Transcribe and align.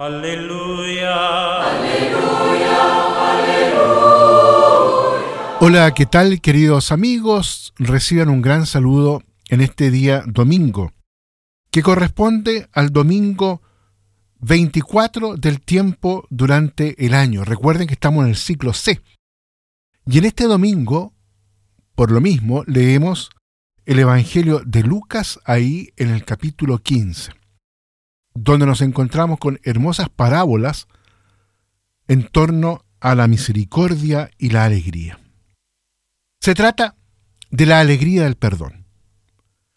Aleluya. 0.00 1.60
Aleluya, 1.60 2.76
aleluya. 3.32 4.38
Hola, 5.58 5.92
¿qué 5.92 6.06
tal 6.06 6.40
queridos 6.40 6.92
amigos? 6.92 7.74
Reciban 7.78 8.28
un 8.28 8.40
gran 8.40 8.66
saludo 8.66 9.24
en 9.48 9.60
este 9.60 9.90
día 9.90 10.22
domingo, 10.24 10.92
que 11.72 11.82
corresponde 11.82 12.68
al 12.72 12.90
domingo 12.90 13.60
24 14.38 15.34
del 15.34 15.60
tiempo 15.60 16.28
durante 16.30 17.04
el 17.04 17.12
año. 17.12 17.42
Recuerden 17.42 17.88
que 17.88 17.94
estamos 17.94 18.22
en 18.22 18.30
el 18.30 18.36
ciclo 18.36 18.74
C. 18.74 19.02
Y 20.06 20.18
en 20.18 20.26
este 20.26 20.44
domingo, 20.44 21.12
por 21.96 22.12
lo 22.12 22.20
mismo, 22.20 22.62
leemos 22.68 23.30
el 23.84 23.98
Evangelio 23.98 24.62
de 24.64 24.84
Lucas 24.84 25.40
ahí 25.44 25.88
en 25.96 26.10
el 26.10 26.24
capítulo 26.24 26.78
15 26.78 27.37
donde 28.44 28.66
nos 28.66 28.80
encontramos 28.80 29.38
con 29.38 29.58
hermosas 29.64 30.08
parábolas 30.08 30.86
en 32.06 32.26
torno 32.26 32.84
a 33.00 33.14
la 33.14 33.26
misericordia 33.26 34.30
y 34.38 34.50
la 34.50 34.64
alegría. 34.64 35.18
Se 36.40 36.54
trata 36.54 36.94
de 37.50 37.66
la 37.66 37.80
alegría 37.80 38.24
del 38.24 38.36
perdón, 38.36 38.86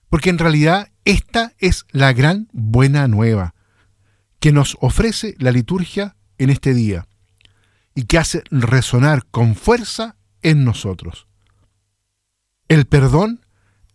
porque 0.09 0.29
en 0.29 0.38
realidad 0.38 0.91
esta 1.05 1.53
es 1.57 1.85
la 1.91 2.13
gran 2.13 2.49
buena 2.52 3.07
nueva 3.07 3.55
que 4.39 4.52
nos 4.52 4.77
ofrece 4.80 5.35
la 5.39 5.52
liturgia 5.52 6.16
en 6.38 6.49
este 6.49 6.73
día 6.73 7.07
y 7.95 8.03
que 8.03 8.17
hace 8.17 8.43
resonar 8.52 9.25
con 9.25 9.55
fuerza 9.55 10.17
en 10.41 10.63
nosotros. 10.63 11.27
El 12.67 12.85
perdón 12.85 13.45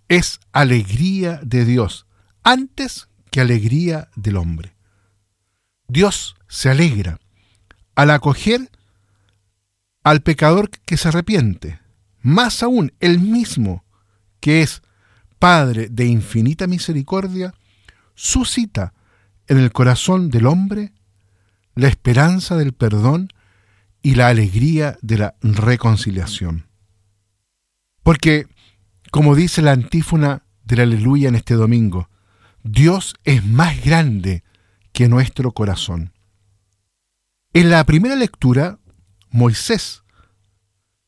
es 0.08 0.40
alegría 0.52 1.40
de 1.42 1.64
Dios 1.64 2.06
antes 2.42 3.08
alegría 3.40 4.08
del 4.16 4.36
hombre. 4.36 4.74
Dios 5.88 6.36
se 6.48 6.70
alegra 6.70 7.18
al 7.94 8.10
acoger 8.10 8.70
al 10.02 10.20
pecador 10.20 10.70
que 10.70 10.96
se 10.96 11.08
arrepiente, 11.08 11.80
más 12.20 12.62
aún 12.62 12.92
el 13.00 13.18
mismo 13.18 13.84
que 14.40 14.62
es 14.62 14.82
Padre 15.38 15.88
de 15.90 16.06
infinita 16.06 16.66
misericordia, 16.66 17.52
suscita 18.14 18.94
en 19.48 19.58
el 19.58 19.70
corazón 19.72 20.30
del 20.30 20.46
hombre 20.46 20.92
la 21.74 21.88
esperanza 21.88 22.56
del 22.56 22.72
perdón 22.72 23.28
y 24.02 24.14
la 24.14 24.28
alegría 24.28 24.96
de 25.02 25.18
la 25.18 25.34
reconciliación. 25.42 26.66
Porque, 28.02 28.46
como 29.10 29.34
dice 29.34 29.60
la 29.60 29.72
antífona 29.72 30.44
del 30.64 30.80
aleluya 30.80 31.28
en 31.28 31.34
este 31.34 31.54
domingo, 31.54 32.08
Dios 32.68 33.14
es 33.22 33.46
más 33.46 33.84
grande 33.84 34.42
que 34.92 35.08
nuestro 35.08 35.52
corazón. 35.52 36.12
En 37.52 37.70
la 37.70 37.84
primera 37.84 38.16
lectura, 38.16 38.80
Moisés 39.30 40.02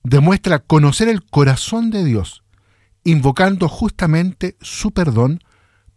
demuestra 0.04 0.60
conocer 0.60 1.08
el 1.08 1.24
corazón 1.24 1.90
de 1.90 2.04
Dios, 2.04 2.44
invocando 3.02 3.68
justamente 3.68 4.56
su 4.60 4.92
perdón 4.92 5.40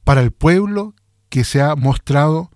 para 0.04 0.22
el 0.22 0.32
pueblo 0.32 0.96
que 1.30 1.44
se 1.44 1.62
ha 1.62 1.76
mostrado 1.76 2.50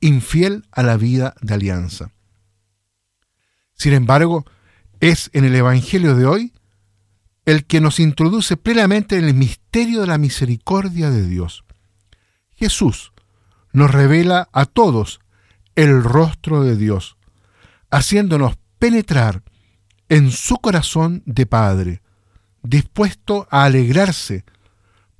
infiel 0.00 0.66
a 0.72 0.82
la 0.82 0.96
vida 0.96 1.34
de 1.40 1.54
alianza. 1.54 2.10
Sin 3.74 3.92
embargo, 3.92 4.44
es 4.98 5.30
en 5.32 5.44
el 5.44 5.54
Evangelio 5.54 6.16
de 6.16 6.26
hoy 6.26 6.52
el 7.44 7.66
que 7.66 7.80
nos 7.80 8.00
introduce 8.00 8.56
plenamente 8.56 9.16
en 9.16 9.26
el 9.26 9.34
misterio 9.34 10.00
de 10.00 10.08
la 10.08 10.18
misericordia 10.18 11.10
de 11.10 11.24
Dios. 11.24 11.64
Jesús 12.58 13.12
nos 13.72 13.90
revela 13.90 14.48
a 14.52 14.66
todos 14.66 15.20
el 15.76 16.02
rostro 16.02 16.64
de 16.64 16.76
Dios, 16.76 17.16
haciéndonos 17.88 18.58
penetrar 18.80 19.44
en 20.08 20.32
su 20.32 20.56
corazón 20.56 21.22
de 21.24 21.46
Padre, 21.46 22.02
dispuesto 22.62 23.46
a 23.50 23.64
alegrarse 23.64 24.44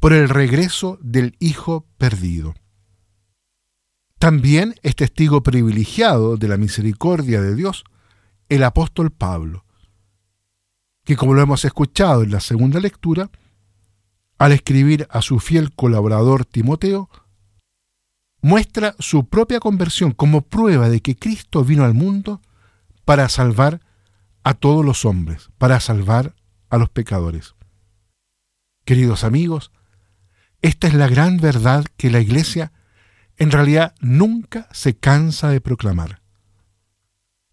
por 0.00 0.12
el 0.12 0.28
regreso 0.28 0.98
del 1.00 1.36
Hijo 1.38 1.86
perdido. 1.96 2.54
También 4.18 4.74
es 4.82 4.96
testigo 4.96 5.44
privilegiado 5.44 6.36
de 6.36 6.48
la 6.48 6.56
misericordia 6.56 7.40
de 7.40 7.54
Dios 7.54 7.84
el 8.48 8.64
apóstol 8.64 9.12
Pablo, 9.12 9.64
que 11.04 11.16
como 11.16 11.34
lo 11.34 11.42
hemos 11.42 11.64
escuchado 11.64 12.24
en 12.24 12.32
la 12.32 12.40
segunda 12.40 12.80
lectura, 12.80 13.30
al 14.38 14.52
escribir 14.52 15.06
a 15.10 15.22
su 15.22 15.38
fiel 15.38 15.72
colaborador 15.72 16.44
Timoteo, 16.44 17.08
muestra 18.40 18.94
su 18.98 19.28
propia 19.28 19.60
conversión 19.60 20.12
como 20.12 20.42
prueba 20.42 20.88
de 20.88 21.00
que 21.00 21.16
Cristo 21.16 21.64
vino 21.64 21.84
al 21.84 21.94
mundo 21.94 22.40
para 23.04 23.28
salvar 23.28 23.80
a 24.44 24.54
todos 24.54 24.84
los 24.84 25.04
hombres, 25.04 25.50
para 25.58 25.80
salvar 25.80 26.34
a 26.70 26.78
los 26.78 26.90
pecadores. 26.90 27.54
Queridos 28.84 29.24
amigos, 29.24 29.72
esta 30.62 30.88
es 30.88 30.94
la 30.94 31.08
gran 31.08 31.38
verdad 31.38 31.84
que 31.96 32.10
la 32.10 32.20
Iglesia 32.20 32.72
en 33.36 33.50
realidad 33.50 33.94
nunca 34.00 34.68
se 34.72 34.96
cansa 34.96 35.50
de 35.50 35.60
proclamar. 35.60 36.22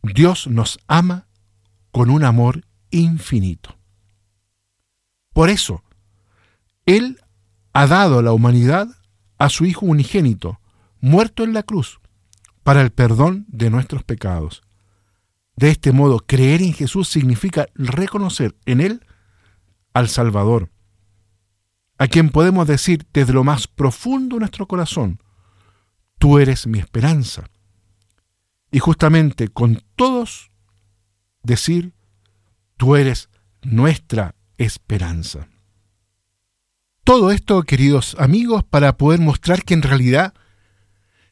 Dios 0.02 0.48
nos 0.48 0.80
ama 0.88 1.28
con 1.92 2.10
un 2.10 2.24
amor 2.24 2.66
infinito. 2.90 3.78
Por 5.34 5.50
eso, 5.50 5.84
Él 6.86 7.20
ha 7.74 7.88
dado 7.88 8.20
a 8.20 8.24
la 8.24 8.32
humanidad 8.32 8.88
a 9.38 9.50
su 9.50 9.66
Hijo 9.66 9.86
unigénito, 9.86 10.60
muerto 11.06 11.44
en 11.44 11.54
la 11.54 11.62
cruz 11.62 12.00
para 12.64 12.82
el 12.82 12.90
perdón 12.90 13.46
de 13.48 13.70
nuestros 13.70 14.04
pecados. 14.04 14.64
De 15.56 15.70
este 15.70 15.92
modo, 15.92 16.18
creer 16.26 16.64
en 16.64 16.74
Jesús 16.74 17.08
significa 17.10 17.68
reconocer 17.76 18.56
en 18.66 18.82
Él 18.82 19.06
al 19.94 20.10
Salvador, 20.10 20.72
a 22.00 22.08
quien 22.08 22.30
podemos 22.30 22.68
decir 22.68 23.06
desde 23.14 23.34
lo 23.34 23.44
más 23.44 23.68
profundo 23.68 24.38
de 24.38 24.40
nuestro 24.40 24.68
corazón, 24.68 25.22
tú 26.18 26.40
eres 26.40 26.66
mi 26.66 26.80
esperanza. 26.80 27.52
Y 28.72 28.80
justamente 28.80 29.48
con 29.48 29.84
todos 29.96 30.50
decir, 31.44 31.94
tú 32.78 32.96
eres 32.96 33.30
nuestra 33.62 34.34
esperanza. 34.58 35.50
Todo 37.04 37.30
esto, 37.30 37.62
queridos 37.62 38.18
amigos, 38.18 38.64
para 38.64 38.98
poder 38.98 39.20
mostrar 39.20 39.64
que 39.64 39.76
en 39.76 39.84
realidad 39.84 40.34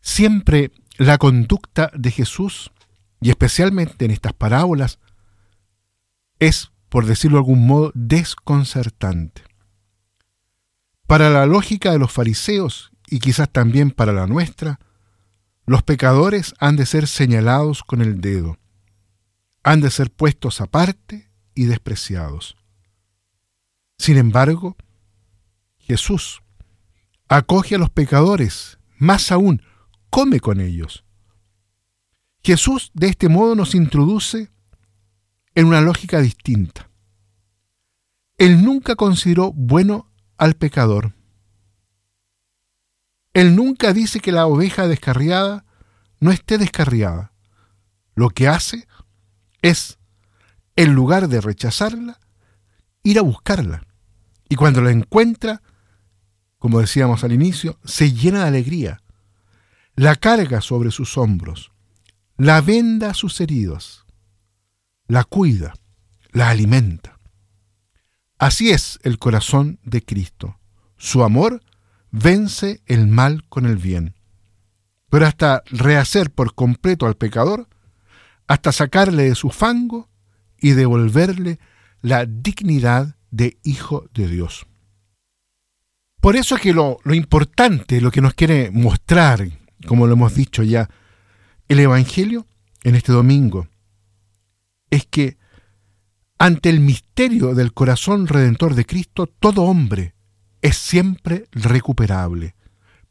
Siempre 0.03 0.73
la 0.97 1.17
conducta 1.17 1.89
de 1.95 2.11
Jesús, 2.11 2.71
y 3.21 3.29
especialmente 3.29 4.03
en 4.03 4.11
estas 4.11 4.33
parábolas, 4.33 4.99
es, 6.39 6.71
por 6.89 7.05
decirlo 7.05 7.37
de 7.37 7.39
algún 7.39 7.65
modo, 7.65 7.91
desconcertante. 7.95 9.43
Para 11.07 11.29
la 11.29 11.45
lógica 11.45 11.91
de 11.91 11.99
los 11.99 12.11
fariseos, 12.11 12.91
y 13.07 13.19
quizás 13.19 13.49
también 13.49 13.91
para 13.91 14.11
la 14.11 14.27
nuestra, 14.27 14.79
los 15.65 15.83
pecadores 15.83 16.53
han 16.59 16.75
de 16.75 16.85
ser 16.85 17.07
señalados 17.07 17.81
con 17.81 18.01
el 18.01 18.19
dedo, 18.19 18.59
han 19.63 19.79
de 19.79 19.89
ser 19.89 20.11
puestos 20.11 20.59
aparte 20.59 21.31
y 21.55 21.63
despreciados. 21.63 22.57
Sin 23.97 24.17
embargo, 24.17 24.75
Jesús 25.77 26.41
acoge 27.29 27.75
a 27.75 27.77
los 27.77 27.89
pecadores, 27.89 28.77
más 28.97 29.31
aún, 29.31 29.61
come 30.13 30.39
con 30.39 30.61
ellos. 30.61 31.03
Jesús 32.43 32.91
de 32.93 33.07
este 33.07 33.29
modo 33.29 33.55
nos 33.55 33.73
introduce 33.73 34.51
en 35.55 35.65
una 35.65 35.81
lógica 35.81 36.21
distinta. 36.21 36.91
Él 38.37 38.63
nunca 38.63 38.95
consideró 38.95 39.51
bueno 39.53 40.11
al 40.37 40.53
pecador. 40.53 41.15
Él 43.33 43.55
nunca 43.55 43.91
dice 43.91 44.19
que 44.19 44.31
la 44.31 44.45
oveja 44.45 44.87
descarriada 44.87 45.65
no 46.19 46.31
esté 46.31 46.59
descarriada. 46.59 47.33
Lo 48.13 48.29
que 48.29 48.47
hace 48.47 48.87
es, 49.63 49.97
en 50.75 50.93
lugar 50.93 51.27
de 51.27 51.41
rechazarla, 51.41 52.19
ir 53.01 53.17
a 53.17 53.23
buscarla. 53.23 53.83
Y 54.47 54.57
cuando 54.57 54.79
la 54.81 54.91
encuentra, 54.91 55.63
como 56.59 56.81
decíamos 56.81 57.23
al 57.23 57.31
inicio, 57.31 57.79
se 57.83 58.13
llena 58.13 58.41
de 58.41 58.49
alegría 58.49 59.02
la 59.95 60.15
carga 60.15 60.61
sobre 60.61 60.91
sus 60.91 61.17
hombros, 61.17 61.71
la 62.37 62.61
venda 62.61 63.13
sus 63.13 63.39
heridos, 63.41 64.05
la 65.07 65.23
cuida, 65.23 65.73
la 66.31 66.49
alimenta. 66.49 67.19
Así 68.39 68.71
es 68.71 68.99
el 69.03 69.19
corazón 69.19 69.79
de 69.83 70.01
Cristo. 70.01 70.59
Su 70.97 71.23
amor 71.23 71.61
vence 72.09 72.81
el 72.87 73.07
mal 73.07 73.43
con 73.49 73.65
el 73.65 73.77
bien. 73.77 74.15
Pero 75.09 75.27
hasta 75.27 75.61
rehacer 75.67 76.31
por 76.31 76.55
completo 76.55 77.05
al 77.05 77.15
pecador, 77.15 77.67
hasta 78.47 78.71
sacarle 78.71 79.23
de 79.23 79.35
su 79.35 79.51
fango 79.51 80.09
y 80.57 80.71
devolverle 80.71 81.59
la 82.01 82.25
dignidad 82.25 83.15
de 83.29 83.57
hijo 83.63 84.09
de 84.13 84.27
Dios. 84.27 84.65
Por 86.19 86.35
eso 86.35 86.55
es 86.55 86.61
que 86.61 86.73
lo, 86.73 86.97
lo 87.03 87.13
importante, 87.13 88.01
lo 88.01 88.11
que 88.11 88.21
nos 88.21 88.33
quiere 88.33 88.71
mostrar 88.71 89.47
como 89.87 90.07
lo 90.07 90.13
hemos 90.13 90.35
dicho 90.35 90.63
ya, 90.63 90.89
El 91.67 91.79
Evangelio 91.79 92.47
en 92.83 92.95
este 92.95 93.11
domingo 93.11 93.67
es 94.89 95.05
que 95.05 95.37
ante 96.37 96.69
el 96.69 96.79
misterio 96.79 97.55
del 97.55 97.73
corazón 97.73 98.27
redentor 98.27 98.75
de 98.75 98.85
Cristo, 98.85 99.27
todo 99.27 99.63
hombre 99.63 100.13
es 100.61 100.77
siempre 100.77 101.45
recuperable 101.51 102.55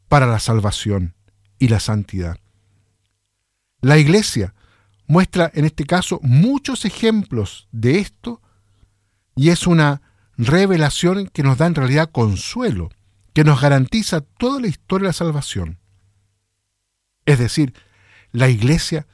para 0.09 0.27
la 0.27 0.39
salvación 0.39 1.15
y 1.59 1.69
la 1.69 1.81
santidad. 1.81 2.37
La 3.81 3.99
Iglesia 3.99 4.55
muestra 5.07 5.51
en 5.55 5.65
este 5.65 5.85
caso 5.85 6.21
muchos 6.23 6.85
ejemplos 6.85 7.69
de 7.73 7.99
esto 7.99 8.41
y 9.35 9.49
es 9.49 9.67
una 9.67 10.03
revelación 10.37 11.29
que 11.29 11.43
nos 11.43 11.59
da 11.59 11.67
en 11.67 11.75
realidad 11.75 12.11
consuelo, 12.11 12.91
que 13.33 13.45
nos 13.45 13.61
garantiza 13.61 14.21
toda 14.21 14.61
la 14.61 14.69
historia 14.69 15.07
de 15.07 15.09
la 15.09 15.13
salvación. 15.15 15.79
Es 17.27 17.39
decir, 17.39 17.75
la 18.33 18.49
iglesia 18.49 19.07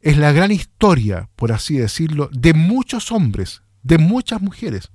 es 0.00 0.16
la 0.16 0.32
gran 0.32 0.50
historia, 0.50 1.28
por 1.36 1.52
así 1.52 1.76
decirlo, 1.76 2.28
de 2.32 2.54
muchos 2.54 3.12
hombres, 3.12 3.62
de 3.82 3.98
muchas 3.98 4.40
mujeres 4.40 4.90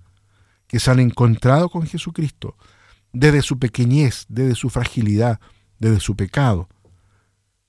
que 0.67 0.79
se 0.79 0.91
han 0.91 0.99
encontrado 0.99 1.69
con 1.69 1.87
Jesucristo 1.87 2.57
desde 3.13 3.41
su 3.41 3.57
pequeñez, 3.57 4.25
desde 4.27 4.55
su 4.55 4.69
fragilidad, 4.69 5.39
desde 5.79 5.99
su 5.99 6.15
pecado, 6.15 6.67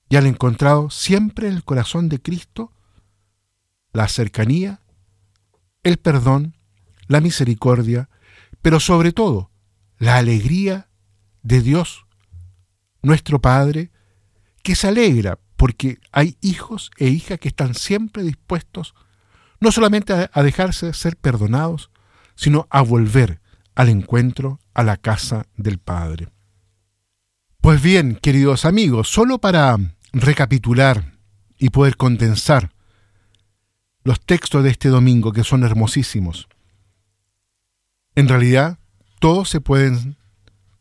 y 0.09 0.15
han 0.15 0.25
encontrado 0.25 0.89
siempre 0.89 1.47
en 1.47 1.55
el 1.55 1.63
corazón 1.63 2.09
de 2.09 2.21
Cristo 2.21 2.73
la 3.93 4.07
cercanía, 4.07 4.81
el 5.83 5.97
perdón, 5.97 6.55
la 7.07 7.21
misericordia, 7.21 8.09
pero 8.61 8.79
sobre 8.79 9.13
todo 9.13 9.51
la 9.97 10.17
alegría 10.17 10.89
de 11.41 11.61
Dios, 11.61 12.05
nuestro 13.01 13.39
Padre, 13.39 13.91
que 14.69 14.75
se 14.75 14.87
alegra 14.87 15.39
porque 15.55 15.97
hay 16.11 16.37
hijos 16.41 16.91
e 16.97 17.07
hijas 17.07 17.39
que 17.39 17.47
están 17.47 17.73
siempre 17.73 18.21
dispuestos 18.21 18.93
no 19.59 19.71
solamente 19.71 20.29
a 20.31 20.43
dejarse 20.43 20.93
ser 20.93 21.17
perdonados, 21.17 21.89
sino 22.35 22.67
a 22.69 22.83
volver 22.83 23.41
al 23.73 23.89
encuentro 23.89 24.59
a 24.75 24.83
la 24.83 24.97
casa 24.97 25.47
del 25.57 25.79
Padre. 25.79 26.27
Pues 27.61 27.81
bien, 27.81 28.13
queridos 28.21 28.63
amigos, 28.63 29.09
solo 29.09 29.39
para 29.39 29.75
recapitular 30.13 31.13
y 31.57 31.71
poder 31.71 31.97
condensar 31.97 32.71
los 34.03 34.23
textos 34.23 34.63
de 34.63 34.69
este 34.69 34.89
domingo 34.89 35.31
que 35.33 35.43
son 35.43 35.63
hermosísimos. 35.63 36.47
En 38.13 38.27
realidad, 38.27 38.77
todos 39.19 39.49
se 39.49 39.61
pueden 39.61 40.17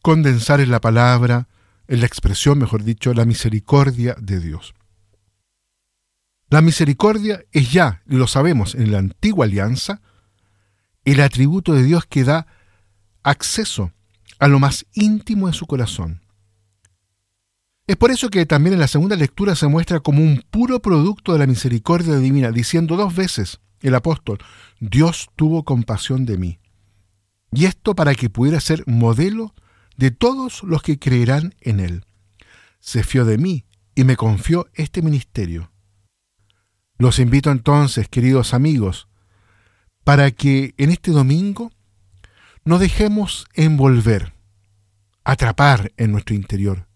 condensar 0.03 0.61
en 0.61 0.73
la 0.73 0.83
palabra, 0.83 1.49
en 1.89 2.01
la 2.01 2.07
expresión, 2.07 2.59
mejor 2.59 2.85
dicho, 2.85 3.13
la 3.15 3.25
misericordia 3.25 4.15
de 4.21 4.41
Dios. 4.41 4.75
La 6.51 6.61
misericordia 6.61 7.43
es 7.53 7.73
ya, 7.73 8.03
lo 8.07 8.27
sabemos, 8.27 8.75
en 8.75 8.93
la 8.93 8.99
antigua 8.99 9.47
alianza, 9.47 10.01
el 11.05 11.21
atributo 11.21 11.73
de 11.73 11.83
Dios 11.83 12.05
que 12.07 12.25
da 12.25 12.47
acceso 13.23 13.93
a 14.39 14.49
lo 14.49 14.59
más 14.59 14.87
íntimo 14.93 15.47
de 15.47 15.53
su 15.53 15.67
corazón. 15.67 16.23
Es 17.87 17.97
por 17.97 18.11
eso 18.11 18.29
que 18.29 18.45
también 18.45 18.75
en 18.75 18.81
la 18.81 18.89
segunda 18.89 19.17
lectura 19.17 19.57
se 19.57 19.67
muestra 19.67 20.01
como 20.01 20.23
un 20.23 20.45
puro 20.51 20.81
producto 20.81 21.33
de 21.33 21.39
la 21.39 21.47
misericordia 21.47 22.17
divina, 22.17 22.53
diciendo 22.53 22.97
dos 22.97 23.15
veces 23.15 23.61
el 23.81 23.95
apóstol, 23.95 24.39
Dios 24.79 25.31
tuvo 25.37 25.65
compasión 25.65 26.27
de 26.27 26.37
mí. 26.37 26.59
Y 27.51 27.65
esto 27.65 27.95
para 27.95 28.15
que 28.15 28.29
pudiera 28.29 28.61
ser 28.61 28.85
modelo 28.87 29.55
de 29.99 30.13
todos 30.13 30.63
los 30.63 30.81
que 30.81 30.99
creerán 30.99 31.55
en 31.61 31.81
Él. 31.81 32.07
Se 32.81 33.03
fió 33.03 33.25
de 33.25 33.37
mí 33.37 33.67
y 33.95 34.05
me 34.05 34.17
confió 34.17 34.69
este 34.75 35.03
ministerio. 35.03 35.73
Los 36.97 37.19
invito 37.19 37.51
entonces, 37.51 38.09
queridos 38.09 38.55
amigos, 38.55 39.09
para 40.05 40.31
que 40.31 40.75
en 40.79 40.91
este 40.91 41.11
domingo 41.11 41.73
no 42.65 42.79
dejemos 42.79 43.47
envolver, 43.55 44.33
atrapar 45.25 45.93
en 45.97 46.13
nuestro 46.13 46.35
interior, 46.35 46.89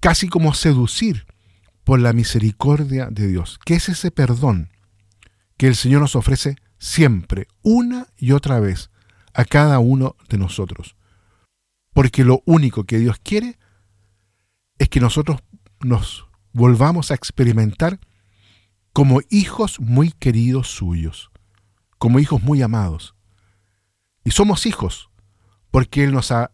casi 0.00 0.28
como 0.28 0.54
seducir 0.54 1.24
por 1.84 2.00
la 2.00 2.12
misericordia 2.12 3.06
de 3.10 3.28
Dios, 3.28 3.58
que 3.64 3.74
es 3.74 3.88
ese 3.88 4.10
perdón 4.10 4.70
que 5.56 5.68
el 5.68 5.76
Señor 5.76 6.00
nos 6.00 6.16
ofrece 6.16 6.56
siempre, 6.78 7.46
una 7.62 8.08
y 8.16 8.32
otra 8.32 8.58
vez, 8.58 8.90
a 9.34 9.44
cada 9.44 9.78
uno 9.78 10.16
de 10.28 10.38
nosotros. 10.38 10.96
Porque 11.92 12.24
lo 12.24 12.42
único 12.46 12.84
que 12.84 12.98
Dios 12.98 13.18
quiere 13.22 13.58
es 14.78 14.88
que 14.88 15.00
nosotros 15.00 15.40
nos 15.80 16.26
volvamos 16.52 17.10
a 17.10 17.14
experimentar 17.14 18.00
como 18.92 19.20
hijos 19.30 19.80
muy 19.80 20.12
queridos 20.12 20.68
suyos, 20.68 21.30
como 21.98 22.18
hijos 22.18 22.42
muy 22.42 22.62
amados. 22.62 23.14
Y 24.24 24.30
somos 24.30 24.66
hijos 24.66 25.10
porque 25.70 26.04
Él 26.04 26.12
nos 26.12 26.30
ha 26.30 26.52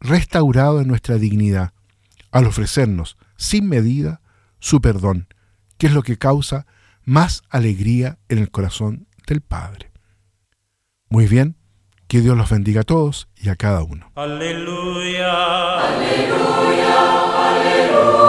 restaurado 0.00 0.80
en 0.80 0.88
nuestra 0.88 1.16
dignidad 1.16 1.72
al 2.30 2.46
ofrecernos 2.46 3.16
sin 3.36 3.68
medida 3.68 4.22
su 4.58 4.80
perdón, 4.80 5.28
que 5.78 5.88
es 5.88 5.92
lo 5.92 6.02
que 6.02 6.18
causa 6.18 6.66
más 7.04 7.42
alegría 7.50 8.18
en 8.28 8.38
el 8.38 8.50
corazón 8.50 9.08
del 9.26 9.40
Padre. 9.40 9.92
Muy 11.08 11.26
bien, 11.26 11.56
que 12.12 12.20
Dios 12.20 12.36
los 12.36 12.50
bendiga 12.50 12.82
a 12.82 12.84
todos 12.84 13.26
y 13.42 13.48
a 13.48 13.56
cada 13.56 13.82
uno. 13.82 14.12
Aleluya. 14.16 15.32
Aleluya. 15.80 16.92
Aleluya. 17.48 18.21